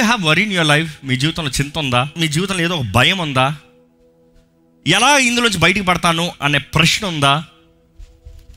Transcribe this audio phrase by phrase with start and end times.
[0.00, 2.08] You have worry in your life మీ జీవితంలో చింత ఉందా?
[2.18, 3.56] మీ జీవితంలో ఏదో ఒక భయం ఉందా?
[4.86, 7.44] ఎలా ఇందులోంచి బయటికి పడతాను అనే ప్రశ్న ఉందా?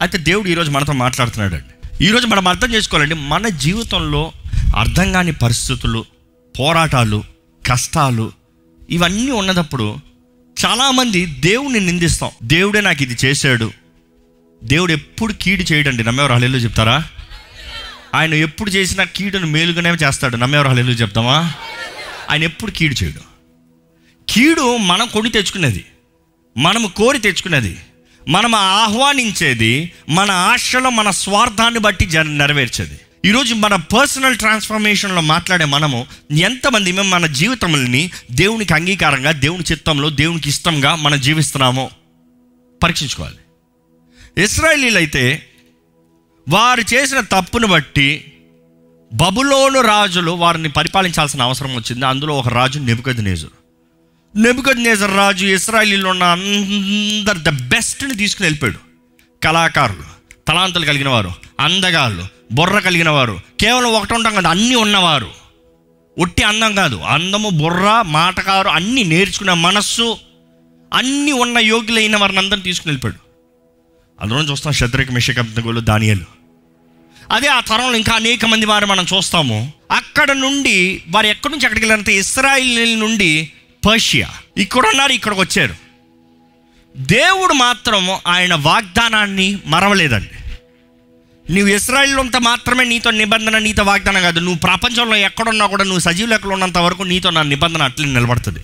[0.01, 4.31] అయితే దేవుడు ఈరోజు మనతో మాట్లాడుతున్నాడు అండి ఈరోజు మనం అర్థం చేసుకోవాలండి మన జీవితంలో
[4.75, 6.05] అర్థం కాని పరిస్థితులు
[6.59, 7.23] పోరాటాలు
[7.65, 8.31] కష్టాలు
[8.89, 9.95] ఇవన్నీ ఉన్నదప్పుడు
[10.65, 12.31] చాలామంది దేవుడిని నిందిస్తాం.
[12.43, 13.71] దేవుడే నాకు ఇది చేశాడు.
[14.63, 16.03] దేవుడు ఎప్పుడు కీడు చేయడండి.
[16.03, 17.03] నమ్మేవారు హల్లెలూయా చెప్తారా?
[18.13, 20.37] ఆయన ఎప్పుడు చేసినా కీడును మేలుగానే చేస్తాడు.
[20.37, 21.53] నమ్మేవారు హల్లెలూయా చెప్తామా?
[22.29, 23.19] ఆయన ఎప్పుడు కీడు చేయడు.
[24.29, 25.85] కీడు మనం కొని తెచ్చుకునేది.
[26.57, 27.77] మనము కోరి తెచ్చుకునేది.
[28.27, 29.91] మనం ఆహ్వానించేది.
[30.09, 32.99] మన ఆశలో మన స్వార్థాన్ని బట్టి జ నెరవేర్చేది.
[33.25, 40.49] ఈరోజు మన పర్సనల్ ట్రాన్స్ఫర్మేషన్లో మాట్లాడే మనము ఎంతమంది మేము మన జీవితముల్ని దేవునికి అంగీకారంగా దేవుని చిత్తంలో దేవునికి
[40.49, 41.89] ఇష్టంగా మనం జీవిస్తున్నామో
[42.83, 43.35] పరీక్షించుకోవాలి.
[44.43, 45.49] ఇస్రాయలీలు అయితే
[46.49, 48.33] వారు చేసిన తప్పును బట్టి
[49.13, 52.05] బబులోను రాజులు వారిని పరిపాలించాల్సిన అవసరం వచ్చింది.
[52.05, 53.63] అందులో ఒక రాజు నెబుకద్ నేజరు
[54.35, 58.79] నెబుకద్ నేజర్ రాజు ఇస్రాయలీలో ఉన్న అందరు ద బెస్ట్ని తీసుకుని వెళ్ళిపోయాడు.
[59.43, 60.03] కళాకారులు
[60.47, 65.31] తలాంతులు కలిగిన వారు అందగాళ్ళు బుర్ర కలిగిన వారు కేవలం ఒకటి ఉంటాం కదా అన్నీ ఉన్నవారు.
[66.19, 70.17] ఒట్టి అందం కాదు అందము బుర్ర మాటకారు అన్నీ నేర్చుకున్న మనస్సు
[70.93, 73.22] అన్నీ ఉన్న యోగ్యులైన వారిని అందరిని తీసుకుని వెళ్ళిపోయాడు.
[74.21, 76.25] అందులో చూస్తాం శత్రుక మిషకబ్దగులు దానియలు.
[77.31, 79.73] అదే ఆ తరంలో ఇంకా అనేక మంది వారు మనం చూస్తాము.
[79.91, 83.51] అక్కడ నుండి వారు ఎక్కడి నుంచి అక్కడికి వెళ్ళారంటే ఇస్రాయిల్ నుండి
[83.85, 84.29] పర్షియా.
[84.57, 85.75] ఇక్కడ ఉన్నారు ఇక్కడికి వచ్చారు.
[86.97, 90.29] దేవుడు మాత్రం ఆయన వాగ్దానాన్ని మరవలేదండి.
[91.53, 94.39] నువ్వు ఇస్రాయిల్ ఉంత మాత్రమే నీతో నిబంధన నీతో వాగ్దానం కాదు.
[94.39, 98.59] నువ్వు ప్రపంచంలో ఎక్కడున్నా కూడా నువ్వు సజీవ లెక్కలు ఉన్నంత వరకు నీతో నా నిబంధన అట్లే నిలబడుతుంది.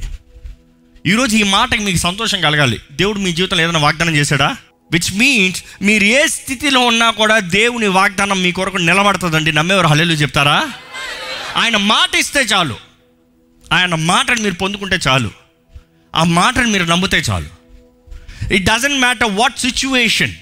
[1.05, 2.79] ఈరోజు ఈ మాటకి మీకు సంతోషం కలగాలి.
[2.91, 4.57] దేవుడు మీ జీవితంలో ఏదైనా వాగ్దానం చేశాడా?
[4.91, 9.51] విచ్ మీన్స్ మీరు ఏ స్థితిలో ఉన్నా కూడా దేవుని వాగ్దానం మీ కొరకు నిలబడుతుందండి.
[9.51, 10.71] నమ్మేవారు హలేలు చెప్తారా?
[11.57, 12.77] ఆయన మాట ఇస్తే చాలు.
[13.73, 15.31] ఆయన మాటను మీరు పొందుకుంటే చాలు.
[16.15, 17.59] ఆ మాటను మీరు నమ్మితే చాలు.
[18.53, 20.33] It doesn't matter what situation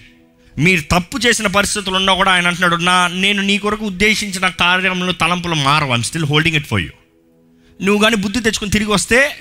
[0.57, 5.55] మీరు తప్పు చేసిన పరిస్థితులు ఉన్నా కూడా ఆయన అంటున్నాడు నా నేను నీ కొరకు ఉద్దేశించిన కార్యంలో తలంపులు
[5.55, 5.93] మారవు.
[5.93, 6.89] I'm still holding it for you
[7.81, 9.39] నువ్వు కానీ బుద్ధి తెచ్చుకొని తిరిగి వస్తే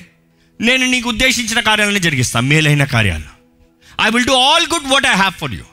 [0.60, 3.35] నేను నీకు ఉద్దేశించిన కార్యాలని జరిగిస్తాను మేలైన కార్యాలు.
[4.00, 5.64] I will do all good what I have for you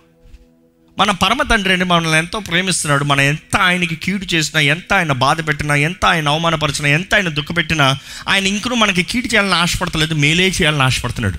[1.00, 3.04] మన పరమ తండ్రి అండి మనల్ని ఎంతో ప్రేమిస్తున్నాడు.
[3.04, 7.98] మనం ఎంత ఆయనకి కీడు చేసినా ఎంత ఆయన బాధ పెట్టినా ఎంత ఆయన అవమానపరిచినా ఎంత ఆయన దుఃఖపెట్టినా
[8.28, 11.38] ఆయన ఇంకనూ మనకి కీడు చేయాలని ఆశపడతలేదు మేలే చేయాలని ఆశపడుతున్నాడు.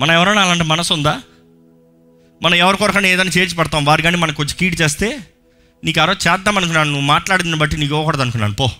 [0.00, 1.20] మనం ఎవరైనా అలాంటి మనసు ఉందా?
[2.42, 3.84] మనం ఎవరి కొరకైనా ఏదైనా చేర్చి పడతాం.
[3.84, 5.18] వారు కానీ మనకు కొంచెం కీడు చేస్తే
[5.84, 8.54] నీకు ఆ చేద్దాం అనుకున్నాను నువ్వు మాట్లాడిన బట్టి నీకు ఇవ్వకూడదు అనుకున్నాను.
[8.54, 8.70] పో.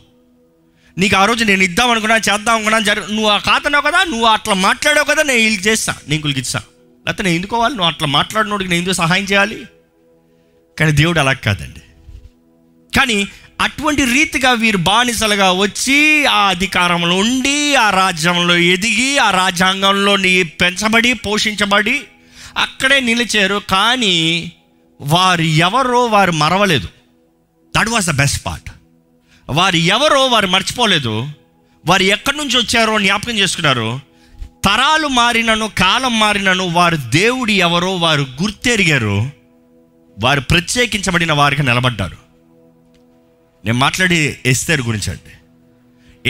[0.99, 4.55] నీకు ఆ రోజు నేను ఇద్దాం అనుకున్నా చేద్దాం అనుకున్నా జరి నువ్వు ఆ కాతన్నావు కదా నువ్వు అట్లా
[4.55, 6.63] మాట్లాడావు కదా నేను వీళ్ళకి చేస్తా నేను ఇచ్చా
[7.07, 7.75] లేకపోతే నేను ఎందుకోవాలి?
[7.75, 9.65] నువ్వు అట్లా మాట్లాడినోడికి నేను ఎందుకు సహాయం చేయాలి?
[10.79, 11.81] కానీ దేవుడు అలా కాదండి.
[12.97, 13.29] కానీ
[13.61, 21.13] అటువంటి రీతిగా వీరు బానిసలుగా వచ్చి ఆ అధికారంలో ఉండి ఆ రాజ్యంలో ఎదిగి ఆ రాజ్యాంగంలో నీ- పెంచబడి
[21.13, 22.03] పోషించబడి
[22.57, 23.63] అక్కడే నిలిచారు.
[23.71, 24.53] కానీ
[25.01, 26.89] వారు ఎవరో వారు మరవలేదు.
[27.77, 28.71] That was the best part
[29.49, 31.29] వారు ఎవరో వారు మర్చిపోలేదు.
[31.87, 34.01] వారు ఎక్కడి నుంచి వచ్చారో జ్ఞాపకం చేసుకున్నారు.
[34.65, 39.31] తరాలు మారినను కాలం మారినను వారు దేవుడు ఎవరో వారు గుర్తెరిగారు.
[40.23, 42.17] వారు ప్రత్యేకించబడిన వారికి నిలబడ్డారు.
[43.65, 45.33] నేను మాట్లాడి ఎస్తేర్ గురించి అండి.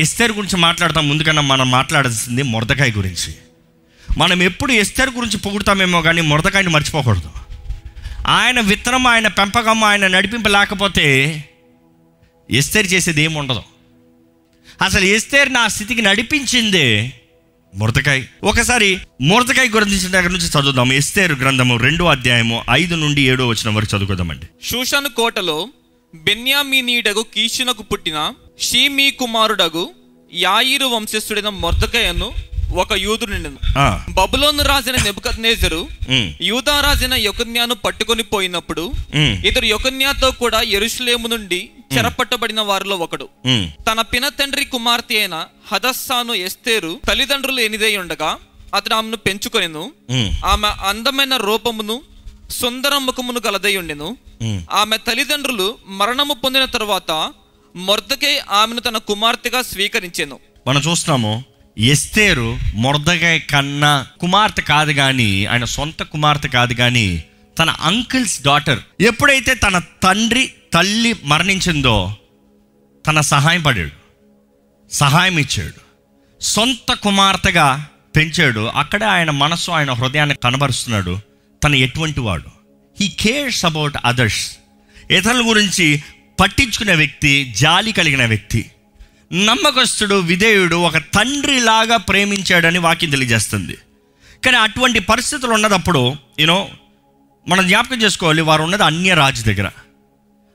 [0.00, 3.34] ఎస్తేర్ గురించి మాట్లాడతాం ముందుకన్నా మనం మాట్లాడాల్సింది మొరదకాయ గురించి.
[4.18, 7.30] మనం ఎప్పుడు ఎస్తేర్ గురించి పొగుడతామేమో కానీ మొరదకాయని మర్చిపోకూడదు.
[8.26, 11.44] ఆయన విత్తనం ఆయన పెంపకం ఆయన నడిపింపు లేకపోతే
[12.50, 13.62] ఎస్తేర్ చేసేది ఏమి ఉండదు
[14.82, 17.12] అసలు ఎస్తేర్ నా స్థితికి నడిపించిందే
[17.74, 18.24] మురతకాయ్.
[18.44, 20.92] ఒకసారి మురదకాయ గురించి దగ్గర నుంచి చదువుదాం.
[20.92, 24.46] ఎస్తేరు గ్రంథము రెండో అధ్యాయము ఐదు నుండి ఏడో వచ్చిన వరకు చదువుకుందామండి.
[24.62, 25.68] షూషను కోటలో
[26.14, 29.90] బెన్యామీనీడగు కీషునకు పుట్టిన షీమీ కుమారుడగు
[30.32, 32.32] యాయిరు వంశస్థుడైన మొర్దకయను
[32.72, 33.50] ఒక యూదుడు
[34.10, 35.88] బబులోను రాజైన నెబుకద్నేజరు
[36.40, 38.92] యూదా రాజైన యొకన్యాను పట్టుకొని పోయినప్పుడు
[39.44, 43.28] ఇతడు యొకన్యాతో కూడా ఎరుషులేము నుండి చెరపట్టబడిన వారిలో ఒకడు.
[43.90, 48.36] తన పిన తండ్రి కుమార్తె అయిన హదస్సాను ఎస్తేరు తల్లిదండ్రులు ఎనిదై ఉండగా
[48.74, 49.92] అతడు ఆమెను పెంచుకొనెను.
[50.44, 52.02] ఆమె అందమైన రూపమును
[52.50, 54.16] సుందర ముఖమును గలదై ఉండెను.
[54.72, 57.32] ఆమె తల్లిదండ్రులు మరణము పొందిన తరువాత
[57.76, 60.38] మొర్దకై ఆమెను తన కుమార్తెగా స్వీకరించెను.
[60.66, 61.44] మనం చూస్తున్నాము
[61.78, 67.24] ఎస్తేరు మొరదగాయ కన్నా కుమార్తె కాదు కానీ ఆయన సొంత కుమార్తె కాదు కానీ
[67.58, 72.16] తన అంకిల్స్ డాటర్ ఎప్పుడైతే తన తండ్రి తల్లి మరణించిందో
[73.06, 73.90] తన సహాయం పడాడు
[74.92, 75.84] సహాయం ఇచ్చాడు
[76.40, 77.86] సొంత కుమార్తెగా
[78.16, 78.60] పెంచాడు.
[78.60, 81.20] అక్కడే ఆయన మనసు ఆయన హృదయాన్ని కనబరుస్తున్నాడు.
[81.64, 82.48] తను ఎటువంటి వాడు?
[83.00, 84.56] హీ కేర్స్ అబౌట్ అదర్స్
[85.10, 86.02] ఇతరుల గురించి
[86.40, 88.70] పట్టించుకునే వ్యక్తి జాలి కలిగిన వ్యక్తి.
[89.34, 93.76] నమ్మకస్తుడు విధేయుడు ఒక తండ్రిలాగా ప్రేమించాడని వాక్యం తెలియజేస్తుంది.
[94.44, 96.68] కానీ అటువంటి పరిస్థితులు ఉన్నదప్పుడు యూనో
[97.48, 99.68] మనం జ్ఞాపకం చేసుకోవాలి వారు ఉన్నది అన్య రాజు దగ్గర.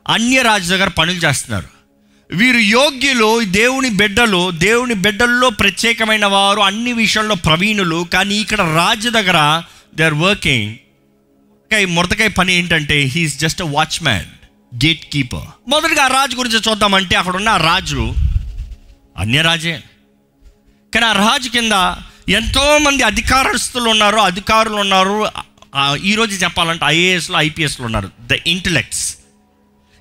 [0.06, 1.70] అన్య రాజు దగ్గర పనులు చేస్తున్నారు.
[2.32, 9.64] వీరు యోగ్యులు దేవుని బిడ్డలు దేవుని బిడ్డల్లో ప్రత్యేకమైన వారు అన్ని విషయాల్లో ప్రవీణులు కానీ ఇక్కడ రాజు దగ్గర
[9.96, 10.76] దే ఆర్ వర్కింగ్
[11.96, 14.30] మురతకాయ పని ఏంటంటే he's just a watchman
[14.86, 18.14] gate keeper మొదటిగా ఆ రాజు గురించి చూద్దామంటే అక్కడ ఉన్న రాజు
[19.24, 19.76] అన్యరాజే.
[20.94, 21.76] కానీ ఆ రాజు కింద
[22.38, 25.16] ఎంతోమంది అధికారస్తులు ఉన్నారు అధికారులు ఉన్నారు
[26.12, 28.08] ఈరోజు చెప్పాలంటే ఐఏఎస్లో ఐపీఎస్లో ఉన్నారు.
[28.30, 29.06] ద ఇంటలెక్ట్స్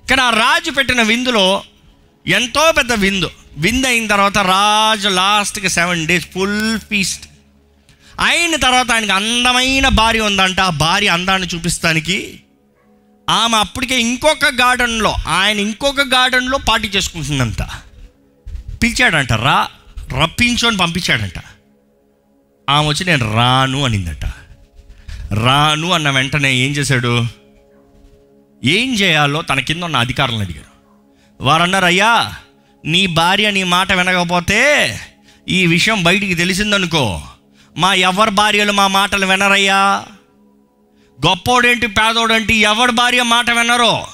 [0.09, 1.47] కానీ ఆ రాజు పెట్టిన విందులో
[2.25, 3.29] ఎంతో పెద్ద విందు.
[3.65, 7.25] విందు అయిన తర్వాత రాజు లాస్ట్కి సెవెన్ డేస్ ఫుల్ ఫీస్ట్
[8.27, 10.59] అయిన తర్వాత ఆయనకి అందమైన భార్య ఉందంట.
[10.69, 12.17] ఆ భార్య అందాన్ని చూపిస్తానికి
[13.27, 17.61] ఆమె అప్పటికే ఇంకొక గార్డెన్లో ఆయన ఇంకొక గార్డెన్లో పార్టీ చేసుకుంటుందంట.
[18.83, 19.67] పిలిచాడంట రా
[20.21, 21.43] రప్పించు అని పంపించాడంట.
[22.69, 24.25] ఆమె వచ్చి నేను రాను అనిందట.
[25.33, 27.25] రాను అన్న వెంటనే ఏం చేశాడు?
[28.65, 30.69] ఏం చేయాలో తన కింద ఉన్న అధికారులను అడిగారు.
[31.43, 32.33] వారు అన్నారు అయ్యా
[32.85, 34.99] నీ భార్య నీ మాట వినకపోతే
[35.49, 37.21] ఈ విషయం బయటికి తెలిసిందనుకో
[37.77, 40.05] మా ఎవరి భార్యలు మా మాటలు వినరయ్యా?
[41.27, 44.07] గొప్పోడేంటి పేదోడేంటి ఎవరి భార్య మాట వినరో?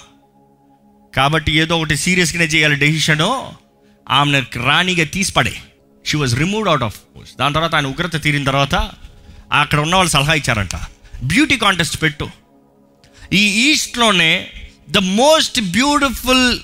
[1.16, 3.52] కాబట్టి ఏదో ఒకటి సీరియస్గానే చేయాలి డెసిషను.
[4.10, 5.54] ఆమె రాణిగా తీసిపడే.
[6.06, 7.00] She was removed out of
[7.40, 8.92] దాని తర్వాత ఆయన ఉగ్రత తీరిన తర్వాత
[9.52, 10.76] అక్కడ ఉన్న వాళ్ళు సలహా ఇచ్చారంట.
[11.24, 12.30] బ్యూటీ కాంటెస్ట్ పెట్టు.
[13.34, 14.48] ఈ ఈస్ట్లోనే
[14.90, 16.60] ద మోస్ట్ బ్యూటిఫుల్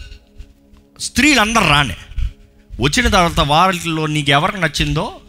[0.99, 1.95] స్త్రీలు అందరు రానే
[2.81, 5.19] వచ్చిన తర్వాత వారిలో నీకు ఎవరికి నచ్చిందో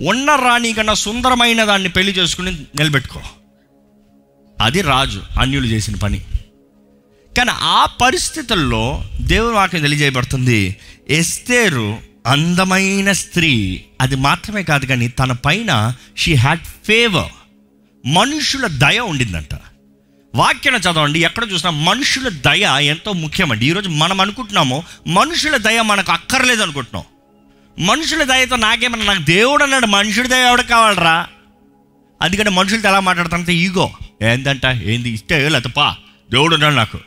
[0.00, 3.20] ఉన్న రాణి కన్నా సుందరమైన దాన్ని పెళ్ళి చేసుకుని నిలబెట్టుకో.
[4.60, 6.24] అది రాజు అన్యులు చేసిన పని.
[7.36, 10.76] కానీ ఆ పరిస్థితుల్లో దేవుని వాక్యం తెలియజేయబడుతుంది.
[11.08, 13.84] ఎస్తేరు అందమైన స్త్రీ.
[14.00, 17.32] అది మాత్రమే కాదు కానీ తన పైన షీ హ్యాడ్ ఫేవర్
[18.06, 19.58] మనుషుల దయ ఉండిందంట.
[20.34, 21.24] వాక్యం చదవండి.
[21.24, 23.66] ఎక్కడ చూసినా మనుషుల దయ ఎంతో ముఖ్యమండి.
[23.66, 27.04] ఈరోజు మనం అనుకుంటున్నాము మనుషుల దయ మనకు అక్కర్లేదు అనుకుంటున్నాం.
[27.86, 31.26] మనుషుల దయతో నాకేమన్నా నాకు దేవుడు అన్నాడు మనుషుడి దయ ఎవడ కావాలరా?
[32.22, 33.90] అందుకని మనుషులతో ఎలా మాట్లాడతానంటే ఈగో.
[34.22, 34.66] ఏందంట?
[34.66, 35.10] ఏంది?
[35.10, 35.96] ఇస్తే లేకపోతే పా
[36.30, 36.98] దేవుడు ఉన్నాడు నాకు.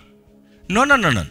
[0.71, 1.23] No no no no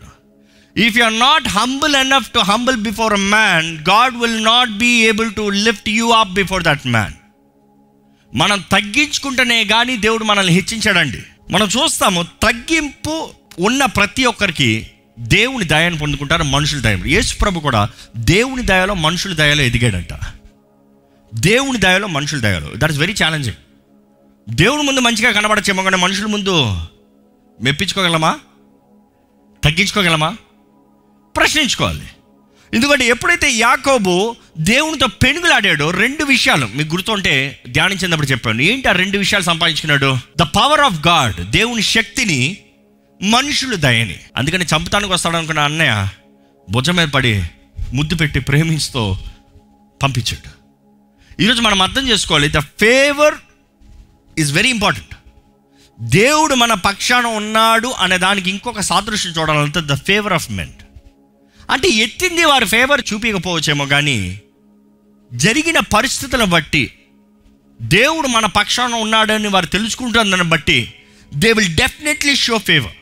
[0.76, 4.86] if you are not humble enough to humble before a man God will not be
[4.86, 7.12] able to lift you up before that man
[8.34, 11.22] మనం తగ్గించుకుంటేనే కానీ దేవుడు మనల్ని హెచ్చించాడండి.
[11.50, 13.28] మనం చూస్తాము తగ్గింపు
[13.58, 14.86] ఉన్న ప్రతి ఒక్కరికి
[15.18, 20.12] దేవుని దయాన్ని పొందుకుంటారు మనుషుల దయలు యేసు ప్రభు కూడా దేవుని దయలో మనుషుల దయలో ఎదిగాడంట.
[21.34, 22.68] దేవుని దయలో మనుషుల దయలో.
[22.76, 23.56] దట్ ఇస్ వెరీ ఛాలెంజింగ్
[24.54, 26.80] దేవుని ముందు మంచిగా కనబడచ్చేమో కానీ మనుషుల ముందు
[27.62, 28.38] మెప్పించుకోగలమా?
[29.66, 30.36] తగ్గించుకోగలమా?
[31.36, 32.06] ప్రశ్నించుకోవాలి.
[32.74, 38.62] ఎందుకంటే ఎప్పుడైతే యాకోబు దేవునితో పెనుగులాడాడో రెండు విషయాలు మీకు గుర్తుంటే ధ్యానించినప్పుడు చెప్పాను.
[38.62, 40.18] ఏంటి ఆ రెండు విషయాలు సంపాదించుకున్నాడు?
[40.38, 42.56] ద పవర్ ఆఫ్ గాడ్ దేవుని శక్తిని
[43.22, 44.18] మనుషులు దయని.
[44.36, 46.08] అందుకని చంపుతానికి వస్తాడు అనుకున్న అన్నయ్య
[46.70, 47.42] భుజం మీద పడి
[47.92, 49.18] ముద్దు పెట్టి ప్రేమించుతో
[50.02, 50.50] పంపించాడు.
[51.42, 53.34] ఈరోజు మనం అర్థం చేసుకోవాలి the favour
[54.38, 55.15] is very important
[55.98, 60.80] దేవుడు మన పక్షాన ఉన్నాడు అనే దానికి ఇంకొక సాదృశ్యం చూడాలంటే ద ఫేవర్ ఆఫ్ మెంట్
[61.70, 64.18] అంటే ఎత్తింది వారి ఫేవర్ చూపించకపోవచ్చేమో కానీ
[65.32, 66.84] జరిగిన పరిస్థితులను బట్టి
[67.80, 70.78] దేవుడు మన పక్షాన ఉన్నాడని వారు తెలుసుకుంటుందని బట్టి
[71.32, 72.96] they will definitely show favour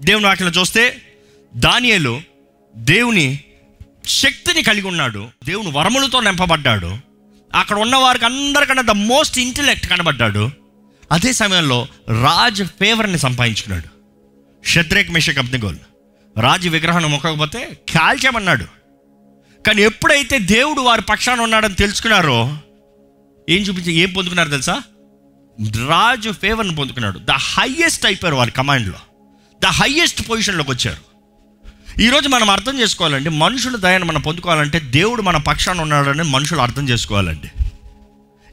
[0.00, 0.84] దేవుని వాటిని చూస్తే
[1.54, 2.14] దానియలు
[2.74, 3.26] దేవుని
[4.08, 6.90] శక్తిని కలిగి ఉన్నాడు దేవుని వరములతో నింపబడ్డాడు
[7.50, 10.44] అక్కడ ఉన్న వారికి అందరికన్నా ద మోస్ట్ ఇంటెలెక్ట్ కనబడ్డాడు
[11.12, 11.88] అదే సమయంలో
[12.22, 13.96] రాజు ఫేవర్ని సంపాదించుకున్నాడు.
[14.66, 15.76] షద్రేక్ మిషక్ గోల్.
[16.38, 18.64] రాజు విగ్రహాన్ని మొక్కకపోతే కాల్చామన్నాడు
[19.66, 22.58] కానీ ఎప్పుడైతే దేవుడు వారి పక్షాన ఉన్నాడని తెలుసుకున్నారో
[23.48, 24.82] ఏం చూపించి ఏం పొందుకున్నారు తెలుసా?
[25.88, 27.18] రాజు ఫేవర్ని పొందుకున్నాడు.
[27.18, 28.98] ద హయ్యెస్ట్ అయిపోయారు వారి కమాండ్లో.
[29.62, 31.16] ద హయ్యెస్ట్ పొజిషన్లోకి వచ్చారు.
[32.00, 37.65] ఈరోజు మనం అర్థం చేసుకోవాలండి మనుషుల దయను మనం పొందుకోవాలంటే దేవుడు మన పక్షాన ఉన్నాడని మనుషులు అర్థం చేసుకోవాలండి.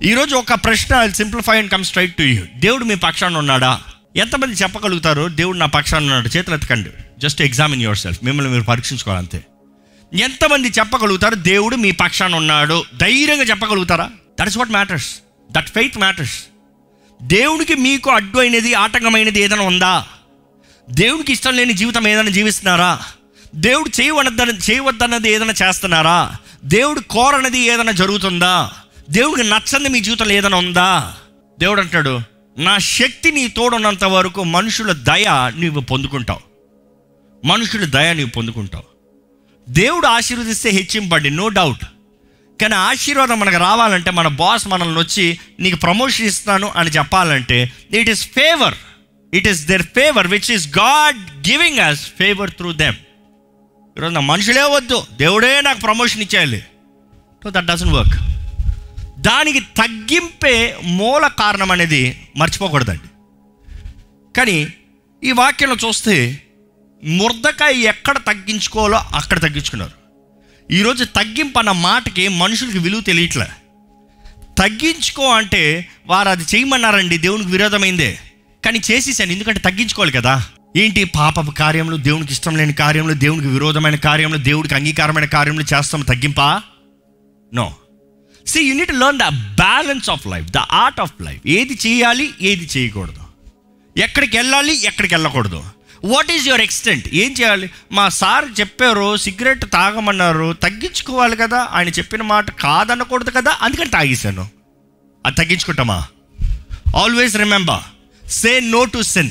[0.01, 3.81] ఈరోజు ఒక ప్రశ్న simplify and come straight to you దేవుడు మీ పక్షాన ఉన్నాడా?
[4.15, 5.27] ఎంతమంది చెప్పగలుగుతారు?
[5.27, 6.27] దేవుడు నా పక్షాన ఉన్నాడు.
[6.27, 6.89] చేతులు ఎత్తకండి.
[7.17, 9.45] జస్ట్ ఎగ్జామిన్ యువర్ సెల్ఫ్ మిమ్మల్ని మీరు పరీక్షించుకోవాలంతే.
[10.13, 11.35] ఎంతమంది చెప్పగలుగుతారు?
[11.35, 12.83] దేవుడు మీ పక్షాన ఉన్నాడు.
[12.97, 14.09] ధైర్యంగా చెప్పగలుగుతారా?
[14.39, 15.15] That is what matters
[15.51, 16.43] that faith matters
[17.21, 20.05] దేవుడికి మీకు అడ్డు అయినది ఆటంకమైనది ఏదైనా ఉందా?
[20.89, 23.00] దేవుడికి ఇష్టం లేని జీవితం ఏదైనా జీవిస్తున్నారా?
[23.55, 26.35] దేవుడు చేయవద్దన్న చేయవద్దన్నది ఏదైనా చేస్తున్నారా?
[26.65, 28.71] దేవుడు కోరనది ఏదైనా జరుగుతుందా?
[29.10, 31.15] దేవుడికి నచ్చంది మీ జీవితంలో ఏదైనా ఉందా?
[31.60, 32.22] దేవుడు అంటాడు
[32.57, 36.39] నా శక్తి నీ తోడున్నంత వరకు మనుషుల దయ నీవు పొందుకుంటావు.
[37.48, 38.83] మనుషుల దయ నీవు పొందుకుంటావు.
[39.69, 41.86] దేవుడు ఆశీర్వదిస్తే హెచ్చింపండి నో డౌట్
[42.62, 48.27] కానీ ఆశీర్వాదం మనకు రావాలంటే మన బాస్ మనల్ని వచ్చి నీకు ప్రమోషన్ ఇస్తాను అని చెప్పాలంటే it is
[48.27, 48.74] favour
[49.33, 52.95] it is their favour which is God giving us favour through them
[53.98, 56.60] ఈరోజు నా మనుషులే వద్దు దేవుడే నాకు ప్రమోషన్ ఇచ్చేయాలి.
[57.43, 58.42] సో దట్ డజన్ వర్క్
[59.25, 63.10] దానికి తగ్గింపే మూల కారణం అనేది మర్చిపోకూడదండి.
[64.38, 64.68] కానీ
[65.24, 66.44] ఈ వాక్యంలో చూస్తే
[67.03, 69.92] ముర్దకాయ ఎక్కడ తగ్గించుకోవాలో అక్కడ తగ్గించుకున్నారు.
[70.74, 73.46] ఈరోజు తగ్గింపు అన్న మాటకి మనుషులకి విలువ తెలియట్లే.
[74.60, 78.20] తగ్గించుకో అంటే వారు అది చేయమన్నారండి దేవునికి విరోధమైందే.
[78.65, 80.46] కానీ చేసేసాను ఎందుకంటే తగ్గించుకోవాలి కదా.
[80.77, 81.03] ఏంటి?
[81.03, 86.62] పాప కార్యములు దేవునికి ఇష్టం లేని కార్యములు దేవునికి విరోధమైన కార్యములు దేవుడికి అంగీకారమైన కార్యములు చేస్తాం తగ్గింపా?
[87.53, 87.75] No.
[88.47, 89.27] See you need learn the
[89.62, 93.23] balance of life the art of life ఏది చేయాలి ఏది చేయకూడదు.
[93.97, 95.63] ఎక్కడికి వెళ్ళాలి ఎక్కడికి వెళ్ళకూడదు.
[96.05, 97.69] వాట్ ఈజ్ యువర్ ఎక్స్టెంట్ ఏం చేయాలి?
[97.91, 101.67] మా సార్ చెప్పారు సిగరెట్ తాగమన్నారు తగ్గించుకోవాలి కదా.
[101.71, 104.47] ఆయన చెప్పిన మాట కాదనకూడదు కదా అందుకని తాగేశాను.
[105.25, 106.07] అది తగ్గించుకుంటామా?
[106.95, 107.83] Always remember
[108.29, 109.29] say no to sin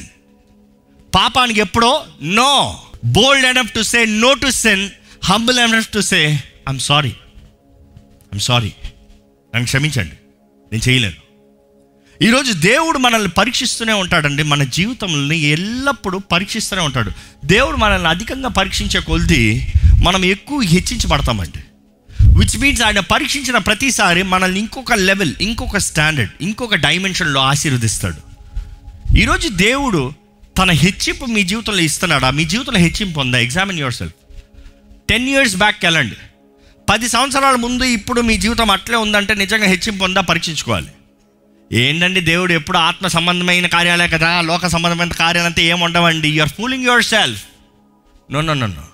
[1.14, 4.90] పాపానికి ఎప్పుడో no bold enough to say no to sin
[5.24, 6.20] humble enough to say
[6.68, 8.72] I'm sorry I'm sorry
[9.54, 10.14] నన్ను క్షమించండి.
[10.72, 11.32] నేను చేయలేను.
[12.24, 14.42] ఈరోజు దేవుడు మనల్ని పరీక్షిస్తూనే ఉంటాడండి.
[14.42, 17.10] మన జీవితంలో ఎల్లప్పుడూ పరీక్షిస్తూనే ఉంటాడు.
[17.44, 19.68] దేవుడు మనల్ని అధికంగా పరీక్షించే కొలిది
[20.04, 21.58] మనం ఎక్కువ హెచ్చించబడతామండి.
[22.38, 28.32] విచ్ మీన్స్ ఆయన పరీక్షించిన ప్రతిసారి మనల్ని ఇంకొక లెవెల్ ఇంకొక స్టాండర్డ్ ఇంకొక డైమెన్షన్లో ఆశీర్వదిస్తాడు.
[29.18, 30.12] ఈరోజు దేవుడు
[30.58, 32.30] తన హెచ్చింపు మీ జీవితంలో ఇస్తున్నాడా?
[32.30, 33.38] మీ జీవితంలో హెచ్చింపు ఉందా?
[33.38, 34.14] Examine yourself
[35.08, 36.16] ten years back వెళ్ళండి
[36.92, 40.20] పది సంవత్సరాల ముందు ఇప్పుడు మీ జీవితం అట్లే ఉందంటే నిజంగా హెచ్చింపు ఉందా?
[40.20, 40.88] పరీక్షించుకోవాలి.
[41.72, 44.40] ఏంటండి దేవుడు ఎప్పుడు ఆత్మ సంబంధమైన కార్యాలే కదా?
[44.40, 46.28] లోక సంబంధమైన కార్యాలంతా ఏముండవండి ఉండవండి?
[46.28, 47.42] You're fooling yourself
[48.32, 48.84] no no no no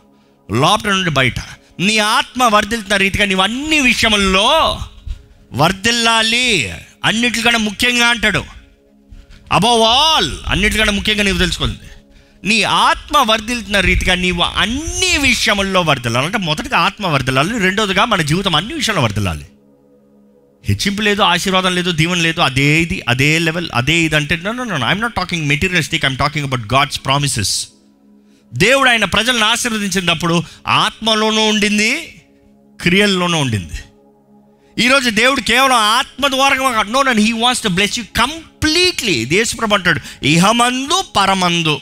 [0.55, 1.35] లోపల నుండి బయట.
[1.81, 4.81] నీ ఆత్మ వర్ధిల్తున్న రీతిగా నీవు అన్ని విషయముల్లో
[5.53, 6.73] వర్ధిల్లాలి.
[7.05, 8.45] అన్నిటికన్నా ముఖ్యంగా అంటాడు.
[9.53, 11.88] అబౌవ్ ఆల్ అన్నిటికన్నా ముఖ్యంగా నీవు తెలుసుకోండి
[12.45, 16.27] నీ ఆత్మ వర్ధిల్తున్న రీతిగా నీవు అన్ని విషయముల్లో వర్ధిల్లాలి.
[16.27, 19.47] అంటే మొదటిగా ఆత్మ వర్ధిల్లాలి రెండోదిగా మన జీవితం అన్ని విషయాల్లో వర్ధిల్లాలి.
[20.65, 24.65] హెచ్చింపు లేదు ఆశీర్వాదం లేదు దీవెన లేదు అదే ఇది అదే లెవెల్ అదే ఇది అంటే no no
[24.65, 27.69] no I'm not talking materialistic I'm talking about God's promises
[28.55, 31.91] దేవుడు ఆయన ప్రజలను ఆశీర్వదించినప్పుడు ఆత్మలోనూ ఉండింది
[32.81, 33.79] క్రియల్లోనూ ఉండింది.
[34.85, 40.01] ఈరోజు దేవుడు కేవలం ఆత్మ ద్వారా నో నన్ను he wants to bless you completely దేశప్రభు అంటాడు
[40.27, 41.81] ఇహమందు పరమందు.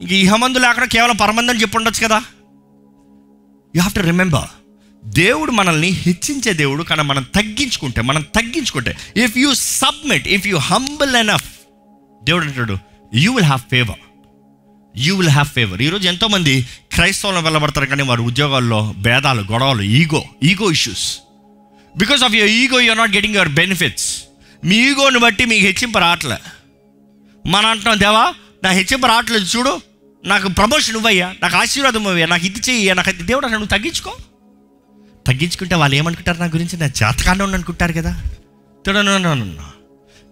[0.00, 2.18] ఇహమందు లేకుండా కేవలం పరమందని అని చెప్పి ఉండొచ్చు కదా.
[3.74, 4.48] యూ హ్యావ్ టు రిమెంబర్
[5.04, 11.16] దేవుడు మనల్ని హెచ్చించే దేవుడు కానీ మనం తగ్గించుకుంటే మనం తగ్గించుకుంటే if you submit if you humble
[11.16, 11.48] enough
[12.24, 12.78] దేవుడు అంటాడు
[13.14, 14.00] you will have favour
[14.96, 20.70] you will have favour ఈరోజు ఎంతోమంది క్రైస్తవంలో వెళ్ళబడతారు కానీ వారి ఉద్యోగాల్లో భేదాలు గొడవలు ego ego
[20.70, 21.18] issues
[21.96, 24.22] because of your ego you're not getting your benefits
[24.64, 26.38] మీ ఈగోని బట్టి మీకు హెచ్చింపు రావట్లే.
[27.46, 29.82] మన అంటున్నాం దేవా నా హెచ్చింపు రావట్లేదు చూడు
[30.24, 34.16] నాకు ప్రమోషన్ ఇవ్వయ్యా నాకు ఆశీర్వాదం ఇవ్వయ్యా నాకు ఇది చెయ్యి నాకు అది దేవుడు నువ్వు తగ్గించుకో.
[35.26, 36.78] తగ్గించుకుంటే వాళ్ళు ఏమనుకుంటారు నా గురించి?
[36.78, 38.22] నా చేతకాండం అనుకుంటారు కదా.
[38.88, 39.70] చూడను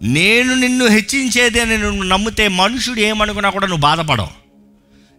[0.02, 4.28] నేను నిన్ను హెచ్చించేది అని నువ్వు నమ్మితే మనుషుడు ఏమనుకున్నా కూడా నువ్వు బాధపడవు.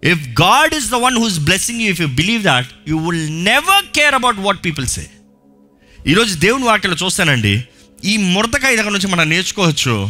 [0.03, 3.85] If God is the one who's blessing you if you believe that you will never
[3.95, 5.07] care about what people say
[6.07, 7.63] ఈరోజు దేవుని వాక్యలో చూస్తానండి.
[8.05, 10.09] ఈ మురదకాయ దగ్గర నుంచి మనం నేర్చుకోవచ్చు.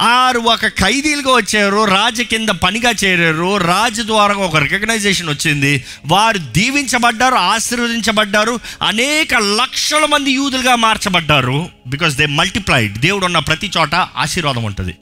[0.00, 5.84] ఆరు ఒక ఖైదీలుగా వచ్చారు రాజు కింద పనిగా చేరారు రాజు ద్వారా ఒక రికగ్నైజేషన్ వచ్చింది.
[6.06, 11.68] వారు దీవించబడ్డారు ఆశీర్వదించబడ్డారు అనేక లక్షల మంది యూదులుగా మార్చబడ్డారు.
[11.86, 14.94] బికాస్ దే మల్టిప్లైడ్ దేవుడు ఉన్న ప్రతి చోట ఆశీర్వాదం ఉంటుంది.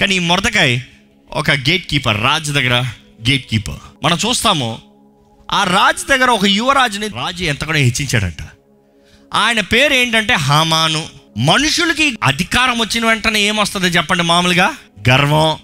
[0.00, 0.78] కానీ ఈ మొరదకాయ
[1.30, 2.84] ఒక గేట్ కీపర్ రాజు దగ్గర
[3.30, 4.82] గేట్ కీపర్ మనం చూస్తాము
[5.50, 8.42] ఆ రాజు దగ్గర ఒక యువరాజుని రాజు ఎంతగానో హెచ్చించాడంట.
[9.34, 11.23] ఆయన పేరు ఏంటంటే హామాను.
[11.38, 14.70] మనుషులకి అధికారం వచ్చిన వెంటనే ఏమొస్తుంది చెప్పండి మామూలుగా?
[15.08, 15.56] గర్వం.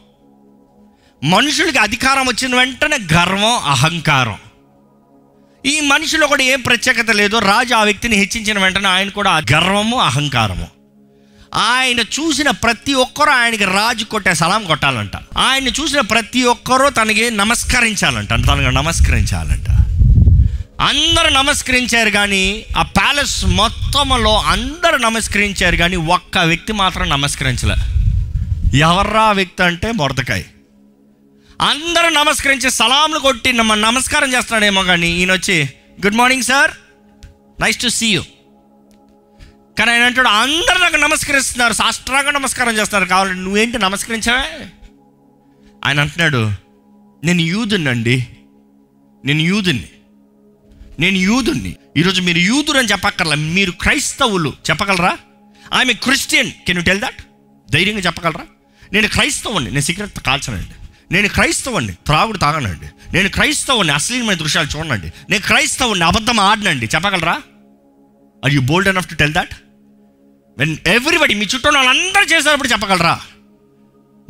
[1.30, 4.38] మనుషులకి అధికారం వచ్చిన వెంటనే గర్వం అహంకారం.
[5.66, 10.00] ఈ మనిషిలో కూడా ఏం ప్రత్యేకత లేదు రాజు ఆ వ్యక్తిని హెచ్చించిన వెంటనే ఆయన కూడా ఆ గర్వము
[10.00, 10.68] అహంకారము.
[11.54, 15.16] ఆయన చూసిన ప్రతి ఒక్కరూ ఆయనకి రాజు కొట్టే సలాం కొట్టాలంట.
[15.38, 18.30] ఆయన చూసిన ప్రతి ఒక్కరూ తనకి నమస్కరించాలంట.
[18.30, 19.89] తనకు నమస్కరించాలంట.
[20.80, 27.74] అందరూ నమస్కరించారు కానీ ఆ ప్యాలెస్ మొత్తంలో అందరూ నమస్కరించారు కానీ ఒక్క వ్యక్తి మాత్రం నమస్కరించలే.
[28.78, 30.44] ఎవర్రా వ్యక్తి అంటే మొరదకాయ్.
[31.60, 35.68] అందరూ నమస్కరించి సలాంలు కొట్టి నమ్మ నమస్కారం చేస్తున్నాడేమో కానీ ఈయన వచ్చి
[36.06, 36.70] good morning sir
[37.62, 38.22] nice to see you
[39.78, 41.72] కానీ ఆయన అంటాడు అందరూ నాకు నమస్కరిస్తున్నారు.
[41.72, 43.10] సాష్టాంగా నమస్కారం చేస్తున్నారు.
[43.10, 44.68] కావాలంటే నువ్వేంటి నమస్కరించావే?
[45.84, 46.52] ఆయన అంటున్నాడు
[47.24, 48.26] నేను యూదునండి
[49.24, 49.84] నేను యూదుని.
[51.00, 53.34] నేను యూదుని ఈరోజు మీరు యూదురు అని చెప్పక్కర్లా.
[53.34, 54.54] మీరు క్రైస్తవులు.
[54.70, 55.18] చెప్పగలరా?
[55.74, 57.22] I'm Christian can you tell that
[57.70, 58.44] ధైర్యంగా చెప్పగలరా?
[58.92, 60.74] నేను క్రైస్తవుని నేను సిగరెట్ కాల్చనండి.
[61.12, 62.86] నేను క్రైస్తవుని త్రాగుడు తాగనండి.
[63.12, 66.86] నేను క్రైస్తవుని అశ్లీలమైన దృశ్యాలు చూడండి నేను క్రైస్తవుని అబద్ధం ఆడనండి.
[66.86, 67.32] చెప్పగలరా?
[68.44, 69.54] Are you bold enough to tell that
[70.58, 73.20] when everybody మీ చుట్టూ వాళ్ళందరూ చేసేటప్పుడు చెప్పగలరా?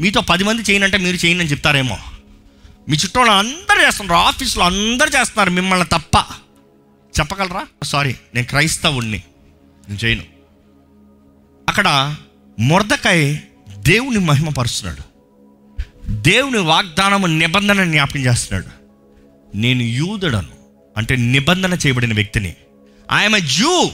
[0.00, 1.98] మీతో పది మంది చేయనంటే మీరు చేయను అని చెప్తారేమో.
[2.88, 4.20] మీ చుట్టూ అందరూ చేస్తున్నారు.
[4.20, 5.50] ఆఫీస్లో అందరూ చేస్తున్నారు.
[5.50, 6.24] మిమ్మల్ని తప్ప.
[7.18, 7.66] చెప్పగలరా?
[7.82, 9.22] సారీ నేను క్రైస్తవుణ్ణి.
[9.88, 10.22] నేను చేయను
[11.68, 12.16] అక్కడ
[12.58, 13.36] మొర్దకాయ
[13.76, 15.10] దేవుని మహిమపరుస్తున్నాడు.
[16.10, 18.66] దేవుని వాగ్దానము నిబంధన జ్ఞాపకం చేస్తున్నాడు.
[19.56, 20.48] నేను యూదుడను
[20.96, 22.54] అంటే నిబంధన చేయబడిన వ్యక్తిని.
[23.12, 23.90] ఐఎమ్ ఎ జూ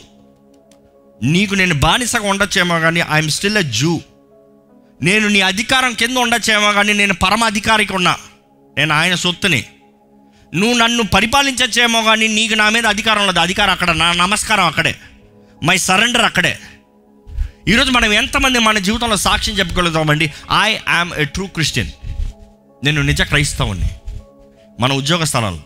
[1.23, 4.01] నీకు నేను బానిసగా ఉండొచ్చేమో కానీ ఐఎమ్ స్టిల్ ఎ జూ
[5.03, 8.17] నేను నీ అధికారం కింద ఉండొచ్చేమో కానీ నేను పరమ అధికారికి ఉన్నా.
[8.79, 9.65] నేను ఆయన సొత్తుని.
[10.55, 13.39] నువ్వు నన్ను పరిపాలించచ్చేమో కానీ నీకు నా మీద అధికారం లేదు.
[13.39, 14.97] అధికారం అక్కడ నా నమస్కారం అక్కడే.
[15.63, 16.59] మై సరెండర్ అక్కడే.
[17.69, 20.33] ఈరోజు మనం ఎంతమంది మన జీవితంలో సాక్ష్యం చెప్పుకోగలుగుతామండి?
[20.63, 21.89] I am a true Christian
[22.85, 23.91] నేను నిజ క్రైస్తవుని.
[24.81, 25.61] మన ఉద్యోగ స్థలాలు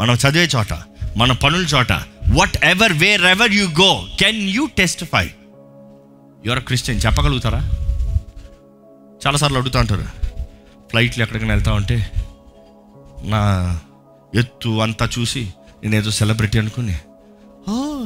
[0.00, 0.72] మనం చదివే చోట
[1.16, 1.92] మన పనుల చోట
[2.64, 5.30] whatever wherever you go can you testify
[6.46, 7.58] your Christian చెప్పగలుగుతారా?
[9.26, 10.04] చాలాసార్లు అడుగుతూ ఉంటారు.
[10.90, 12.10] ఫ్లైట్లు ఎక్కడికైనా వెళ్తా ఉంటే
[13.22, 13.40] నా
[14.34, 16.98] ఎత్తు అంతా చూసి నేనేదో సెలబ్రిటీ అనుకుని
[17.68, 18.04] oh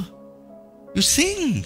[0.96, 1.62] you sing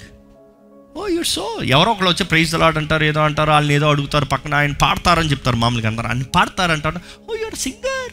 [0.96, 4.54] oh you so ఎవరో ఒకళ్ళు వచ్చి ప్రైజ్ అలాడ్ అంటారు ఏదో అంటారు వాళ్ళని ఏదో అడుగుతారు పక్కన
[4.54, 6.08] ఆయన పాడతారని చెప్తారు మామూలుగా అందరూ.
[6.08, 7.00] ఆయన పాడతారంటారు.
[7.30, 8.12] ఓ యువర్ సింగర్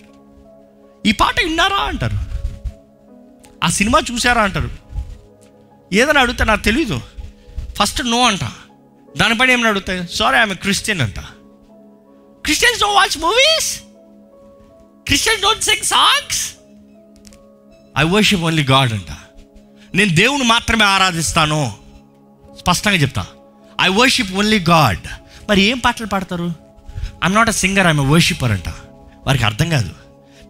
[1.08, 1.76] ఈ పాట విన్నారా?
[1.76, 2.18] అంటారు.
[3.64, 4.70] ఆ సినిమా చూసారా అంటారు.
[5.94, 7.02] ఏదైనా అడిగితే నాకు తెలీదు.
[7.76, 8.44] ఫస్ట్ నో అంట.
[9.18, 11.20] దానిపైన ఏమైనా అడుగుతాయి సారీ ఐఎమ్ క్రిస్టియన్ అంట.
[12.44, 13.82] Christians no watch movies
[15.06, 16.56] Christian don't sing songs?
[17.98, 19.12] I worship only God అంట.
[19.96, 21.74] నేను దేవుని మాత్రమే ఆరాధిస్తాను.
[22.60, 23.26] స్పష్టంగా చెప్తా.
[23.82, 25.00] I worship only God.
[25.50, 26.54] మరి ఏం పాటలు పాడతారు?
[27.26, 28.70] I'm not a singer I'm worshipper అంట.
[29.28, 29.92] వారికి అర్థం కాదు.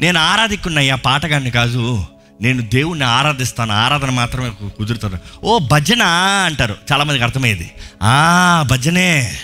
[0.01, 2.05] నేను ఆరాధికున్నయ్యా పాటగాన్ని కాదు
[2.41, 3.73] నేను దేవుణ్ణి ఆరాధిస్తాను.
[3.73, 4.77] ఆరాధన మాత్రమే కుదురుతారు.
[4.77, 6.03] కుదురుతాను ఓ భజన
[6.45, 6.75] అంటారు.
[6.91, 7.71] చాలామందికి అర్థమయ్యేది.
[8.03, 9.37] ఆ భజనే.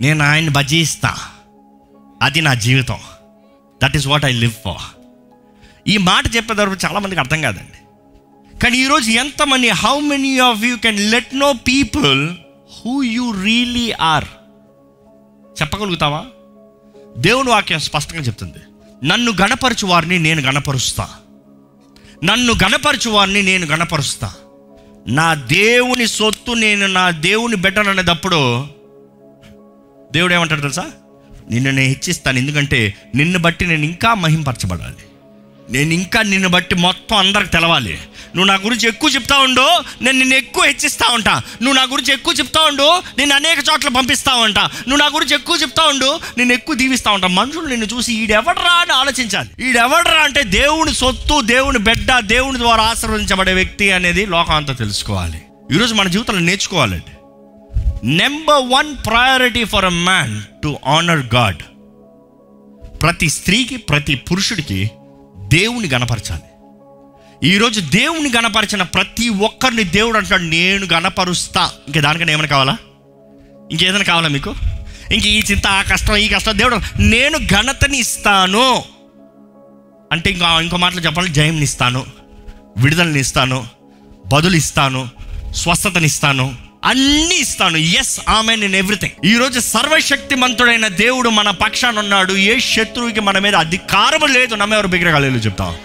[0.00, 1.16] నేను ఆయన్ని భజిస్తా.
[2.22, 2.98] అది నా జీవితం.
[3.82, 4.82] That is what I live for
[5.88, 7.78] ఈ మాట చెప్పేటప్పుడు చాలామందికి అర్థం కాదండి.
[8.58, 12.30] కానీ ఈరోజు ఎంతమంది how many of you can let know people
[12.80, 14.24] who you really are
[15.62, 16.26] చెప్పగలుగుతావా?
[17.18, 18.58] దేవుని వాక్యం స్పష్టంగా చెప్తుంది.
[19.04, 21.08] నన్ను గణపరచు వారిని నేను గణపరుస్తా.
[22.24, 24.34] నన్ను గణపరచు వారిని నేను గణపరుస్తా.
[25.06, 28.66] నా దేవుని సొత్తు నేను నా దేవుని బిడ్డను అనేటప్పుడు
[30.12, 30.90] దేవుడు ఏమంటాడు తెలుసా?
[31.50, 32.38] నిన్ను నేను హెచ్చిస్తాను.
[32.38, 35.04] ఎందుకంటే నిన్ను బట్టి నేను ఇంకా మహింపరచబడాలి.
[35.70, 37.98] నేను ఇంకా నిన్ను బట్టి మొత్తం అందరికి తెలవాలి.
[38.36, 39.66] నువ్వు నా గురించి ఎక్కువ చెప్తా ఉండు
[40.04, 41.42] నేను నిన్ను ఎక్కువ హెచ్చిస్తా ఉంటా.
[41.62, 44.62] నువ్వు నా గురించి ఎక్కువ చెప్తా ఉండు నేను అనేక చోట్ల పంపిస్తా ఉంటా.
[44.62, 47.26] నువ్వు నా గురించి ఎక్కువ చెప్తా ఉండు నేను ఎక్కువ దీవిస్తా ఉంటా.
[47.26, 49.68] మనుషులు నిన్ను చూసి ఈడెవడరా అని ఆలోచించాలి.
[49.68, 55.42] ఈడెవడరా అంటే దేవుని సొత్తు దేవుని బిడ్డ దేవుని ద్వారా ఆశీర్వదించబడే వ్యక్తి అనేది లోకం అంతా తెలుసుకోవాలి.
[55.74, 57.16] ఈరోజు మన జీవితంలో నేర్చుకోవాలండి.
[58.04, 61.62] Number one priority for a man to honour God
[63.02, 64.90] ప్రతి స్త్రీకి ప్రతి పురుషుడికి
[65.38, 66.42] దేవుని గణపరచాలి.
[67.48, 71.70] ఈరోజు దేవుని గణపరిచిన ప్రతి ఒక్కరిని దేవుడు అంటాడు నేను గణపరుస్తా.
[71.86, 72.76] ఇంకా దానికన్నా ఏమైనా కావాలా?
[73.70, 74.54] ఇంకేదైనా కావాలా మీకు?
[75.12, 78.84] ఇంక ఈ చింత ఆ కష్టం ఈ కష్టం దేవుడు నేను ఘనతని ఇస్తాను.
[80.12, 82.06] అంటే ఇంకా ఇంకో మాటలు చెప్పాలి జయంని ఇస్తాను
[82.76, 83.66] విడుదలని ఇస్తాను
[84.26, 85.08] బదులు ఇస్తాను
[85.52, 87.76] స్వస్థతనిస్తాను అన్ని ఇస్తాను.
[87.76, 92.32] ఎస్ ఆమె నేను ఎవ్రీథింగ్ ఈ రోజు సర్వశక్తిమంతుడైన దేవుడు మన పక్షాన ఉన్నాడు.
[92.32, 94.54] ఏ శత్రువుకి మన మీద అధికారం లేదు.
[94.54, 95.76] నమ్మేవారు బిగ్గరగాలేదు చెప్తాం.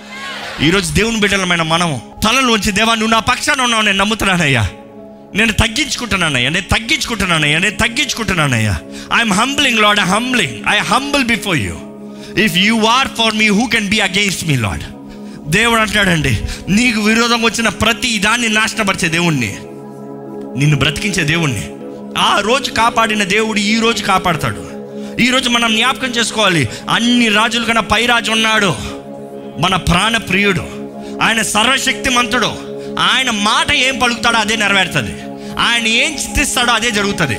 [0.68, 3.84] ఈరోజు దేవుని బిడ్డలమైన మనము తలలు వచ్చి దేవా నువ్వు నా పక్షాన ఉన్నావు.
[3.84, 4.70] నేను నమ్ముతున్నానయ్యా.
[5.36, 6.50] నేను తగ్గించుకుంటున్నానయ్యా.
[6.50, 7.60] నేను తగ్గించుకుంటున్నానయ్యా.
[7.60, 8.78] నేను తగ్గించుకుంటున్నానయ్యా.
[9.18, 11.76] I'm humbling Lord I humbling I humble before you
[12.44, 14.84] if you are for me who can be against me Lord
[15.50, 16.38] దేవుడు అంటాడండి
[16.70, 19.58] నీకు విరోధం వచ్చిన ప్రతి దాన్ని నాశనపరిచే దేవుణ్ణి.
[20.58, 21.70] నిన్ను బ్రతికించే దేవుణ్ణి.
[22.18, 24.68] ఆ రోజు కాపాడిన దేవుడు ఈ రోజు కాపాడతాడు.
[25.22, 26.70] ఈరోజు మనం జ్ఞాపకం చేసుకోవాలి.
[26.90, 28.76] అన్ని రాజుల కన్నా పై రాజు ఉన్నాడు.
[29.60, 30.62] మన ప్రాణ ప్రియుడు.
[31.22, 32.46] ఆయన సర్వశక్తిమంతుడు.
[33.00, 35.12] ఆయన మాట ఏం పలుకుతాడో అదే నెరవేరుతుంది.
[35.60, 37.38] ఆయన ఏం చిత్తిస్తాడో అదే జరుగుతుంది.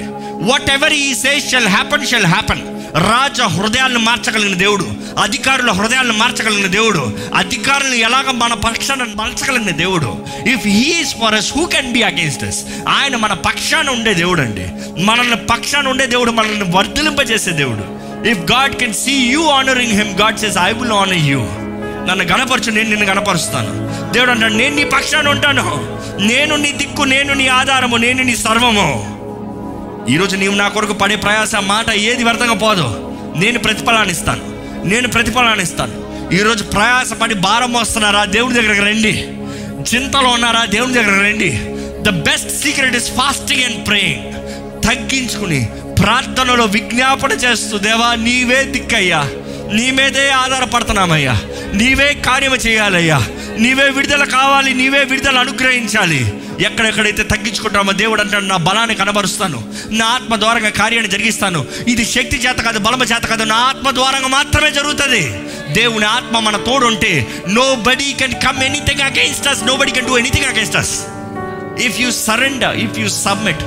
[0.70, 2.62] Whatever he says shall happen shall happen
[2.96, 7.18] రాజ హృదయాలను మార్చగలిగిన దేవుడు అధికారుల హృదయాలను మార్చగలిగిన దేవుడు.
[7.34, 10.26] అధికారులను ఎలాగ మన పక్షాన మార్చగలిగిన దేవుడు.
[10.48, 14.66] If he's for us who can be against us ఆయన మన పక్షాన ఉండే దేవుడు అండి
[15.02, 17.98] మనల్ని పక్షాన ఉండే దేవుడు మనల్ని వర్ధలింపజేసే దేవుడు.
[18.28, 21.38] If God can see you honouring him God says I will honour you
[22.08, 23.88] నన్ను గణపరచు నేను నిన్ను గణపరుస్తాను.
[24.12, 25.98] దేవుడు అంటాడు నేను నీ పక్షాన ఉంటాను.
[26.20, 29.18] నేను నీ దిక్కు నేను నీ ఆధారము నేను నీ సర్వము.
[30.10, 33.14] ఈరోజు నీవు నా కొరకు పడే ప్రయాస మాట ఏది వ్యర్థంగా పోదు.
[33.36, 34.57] నేను ప్రతిఫలాన్ని ఇస్తాను.
[34.88, 36.28] నేను ప్రతిఫలాన్ని ఇస్తాను.
[36.34, 39.28] ఈరోజు ప్రయాసపడి భారం వస్తున్నారా దేవుడి దగ్గరకు రండి.
[39.94, 40.64] చింతలో ఉన్నారా?
[40.64, 41.60] దేవుని దగ్గరకు రండి.
[42.02, 44.32] The best secret is fasting and praying
[44.84, 45.68] తగ్గించుకుని
[46.02, 49.28] ప్రార్థనలో విజ్ఞాపన చేస్తూ దేవా నీవే దిక్కయ్యా.
[49.72, 51.32] నీ మీదే ఆధారపడుతున్నామయ్యా.
[51.74, 53.26] నీవే కార్యము చేయాలయ్యా.
[53.58, 56.20] నీవే విడుదల కావాలి నీవే విడుదల అనుగ్రహించాలి.
[56.60, 59.58] ఎక్కడెక్కడైతే తగ్గించుకుంటామో దేవుడు అంటాడు నా బలాన్ని కనబరుస్తాను
[59.90, 61.66] నా ఆత్మ ద్వారంగా కార్యాన్ని జరిగిస్తాను.
[61.88, 65.22] ఇది శక్తి చేత కాదు బలమ చేత కాదు నా ఆత్మ ద్వారంగా మాత్రమే జరుగుతుంది.
[65.74, 67.26] దేవుని ఆత్మ మన తోడుంటే
[67.74, 70.94] nobody can come anything against us nobody can do anything against us
[71.80, 73.64] if you surrender if you submit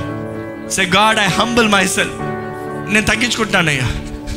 [0.72, 2.18] say God I humble myself
[2.92, 3.88] నేను తగ్గించుకుంటానయ్యా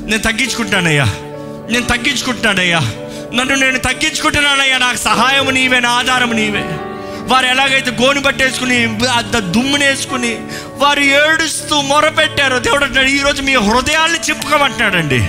[0.06, 1.06] నేను తగ్గించుకుంటానయ్యా
[1.72, 2.80] నేను తగ్గించుకుంటానయ్యా.
[3.36, 4.78] నన్ను నేను తగ్గించుకుంటున్నానయ్యా.
[4.78, 6.64] నాకు సహాయం నీవే నా ఆధారం నీవే.
[7.28, 10.38] వారు ఎలాగైతే గోను పట్టేసుకుని అంత దుమ్మునేసుకుని
[10.76, 15.28] వారు ఏడుస్తూ మొరపెట్టారు దేవుడు అంటాడు ఈరోజు మీ హృదయాల్ని చెప్పుకోమంటున్నాడండి.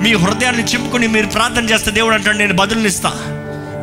[0.00, 3.10] మీ హృదయాన్ని చింపుకుని మీరు ప్రార్థన చేస్తే దేవుడు అంటాడు నేను బదులునిస్తా.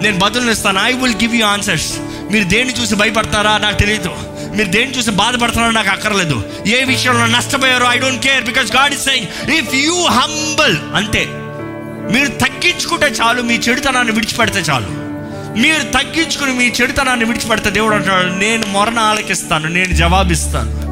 [0.02, 1.94] నేను బదులునిస్తాను I will give you answers
[2.32, 3.58] మీరు దేన్ని చూసి భయపడతారా?
[3.58, 4.16] నాకు తెలియదు
[4.56, 6.44] మీరు దేన్ని చూసి బాధపడతారో నాకు అక్కర్లేదు.
[6.68, 11.28] ఏ విషయంలో నష్టపోయారో I don't care because God is saying if you humble అంతే.
[12.12, 15.06] మీరు తగ్గించుకుంటే చాలు మీ చెడుతనాన్ని విడిచిపెడితే చాలు.
[15.60, 20.86] మీరు తగ్గించుకుని మీ చెడుతనాన్ని విడిచిపెడితే దేవుడు అంటాడు నేను మొరణ ఆలకిస్తాను నేను జవాబిస్తాను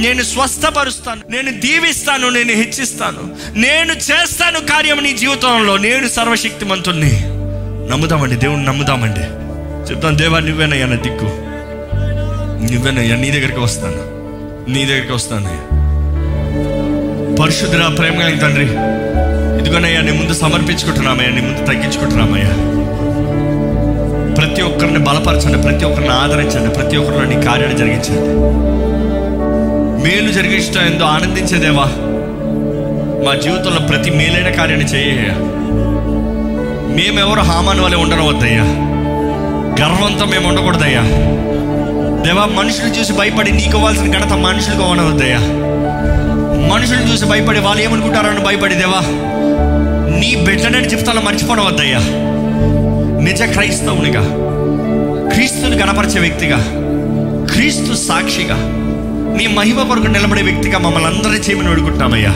[0.00, 7.22] నేను స్వస్థపరుస్తాను నేను దీవిస్తాను నేను హెచ్చిస్తాను నేను చేస్తాను కార్యం నీ జీవితంలో నేను సర్వశక్తిమంతుణ్ణి.
[7.90, 9.20] నమ్ముదామండి దేవుణ్ణి నమ్ముదామండి.
[9.92, 11.24] చెప్తాను దేవా నువ్వేనయ్యా నా దిక్కు.
[12.74, 14.16] నువ్వేనయ్యా నీ దగ్గరికి వస్తాను.
[14.70, 15.76] నీ దగ్గరికి వస్తాను.
[17.42, 18.95] పరిశుద్ధురా ప్రేమ తండ్రి
[19.66, 21.32] ఇదిగోనయ్యా నీ ముందు సమర్పించుకుంటున్నామయ్యా.
[21.32, 22.48] నీ ముందు తగ్గించుకుంటున్నామయ్యా.
[24.34, 28.20] ప్రతి ఒక్కరిని బలపరచండి ప్రతి ఒక్కరిని ఆదరించండి ప్రతి ఒక్కరిని నీ కార్యాన్ని జరిగించండి.
[30.04, 31.84] మేలు జరిగించడం ఎంతో ఆనందించేదేవా?
[33.26, 35.34] మా జీవితంలో ప్రతి మేలైన కార్యాన్ని చేయ్యా
[36.96, 38.62] మేమెవరు హామాన్ వల్ల ఉండనవద్దయ్యా.
[39.82, 41.02] గర్వంతో మేము ఉండకూడదయ్యా.
[42.22, 45.38] దేవా మనుషులు చూసి భయపడి నీకు ఇవ్వాల్సిన ఘనత మనుషులకు ఉండవద్దయ్యా
[46.64, 49.00] మనుషులను చూసి భయపడే వాళ్ళు ఏమనుకుంటారని భయపడేదేవా?
[50.20, 52.00] నీ బిడ్డనని చెప్తాను మర్చిపోవద్దయ్యా
[53.20, 54.22] నిజ క్రైస్తవునిగా
[55.32, 56.58] క్రీస్తుని గణపరిచే వ్యక్తిగా
[57.52, 58.56] క్రీస్తు సాక్షిగా
[59.36, 62.32] నీ మహిమ కొరకు నిలబడే వ్యక్తిగా మమ్మల్ని అందరినీ చేయమని వేడుకుంటున్నామయ్యా.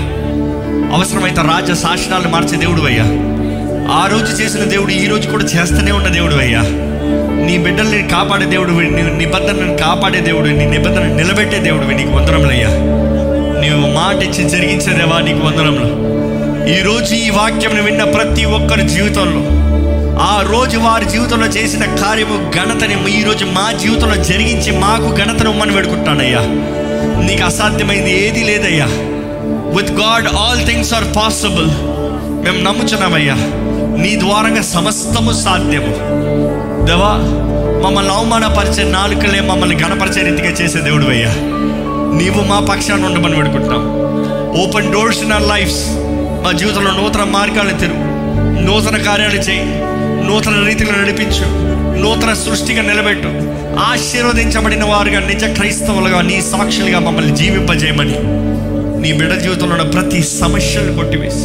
[0.95, 3.07] అవసరమైతే రాజ్య శాసనాలను మార్చే దేవుడు అయ్యా
[3.93, 6.63] ఆ రోజు చేసిన దేవుడు ఈ రోజు కూడా చేస్తూనే ఉన్న దేవుడు అయ్యా
[7.47, 12.71] నీ బిడ్డల్ని కాపాడే దేవుడు నీ నిబంధనను కాపాడే దేవుడు నీ నిబంధనను నిలబెట్టే దేవుడు నీకు వందనములయ్యా.
[13.61, 15.89] నీవు మాట ఇచ్చి జరిగించేదేవా నీకు వందనములు.
[16.79, 19.43] ఈరోజు ఈ వాక్యం విన్న ప్రతి ఒక్కరి జీవితంలో
[20.23, 25.73] ఆ రోజు వారి జీవితంలో చేసిన కార్యము ఘనతని ఈ రోజు మా జీవితంలో జరిగించి మాకు ఘనతను ఇమ్మని
[25.73, 26.41] పెడుకుంటానయ్యా
[27.27, 28.87] నీకు అసాధ్యమైంది ఏది లేదయ్యా.
[29.77, 31.71] With God all things are possible
[32.45, 33.35] మేము నమ్ముచున్నామయ్యా.
[34.03, 35.95] నీ ద్వారంగా సమస్తము సాధ్యము.
[36.87, 37.13] దేవా
[37.85, 41.33] మమ్మల్ని అవమానపరిచే నాలుకలే మమ్మల్ని గణపరిచే రీతిగా చేసే దేవుడు అయ్యా
[42.19, 44.01] నీవు మా పక్షాన్ని ఉండమని పెడుకుంటున్నాం
[44.63, 45.85] open doors in our lives
[46.45, 48.11] మా జీవితంలో నూతన మార్గాలు తెరువు
[48.61, 49.65] నూతన కార్యాలు చేయి.
[50.27, 51.71] నూతన రీతిలో నడిపించు.
[52.03, 53.29] నూతన సృష్టిగా నిలబెట్టు.
[53.81, 58.15] ఆశీర్వదించబడిన వారుగా నిజ క్రైస్తవులుగా నీ సాక్షులుగా మమ్మల్ని జీవింపజేయమని.
[59.03, 61.45] నీ బిడ్డ జీవితంలో ఉన్న ప్రతి సమస్యలను కొట్టివేసి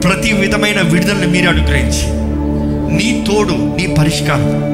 [0.00, 2.22] ప్రతి విధమైన విడుదలను మీరు అనుగ్రహించి
[2.96, 4.72] నీ తోడు నీ పరిష్కారం.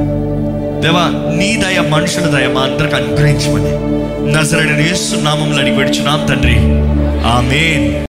[0.83, 3.98] దేవా నీ దయ మనుషుల దయ మా అందరికి అనుగ్రహించమని.
[4.27, 6.57] నజరడని వేస్తున్నామంలో నామంలో అడిగి పెడుచున్నాం తండ్రి.
[7.27, 7.89] ఆమెన్.